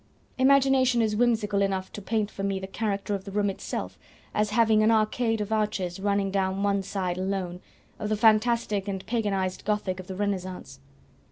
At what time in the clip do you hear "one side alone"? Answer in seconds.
6.63-7.61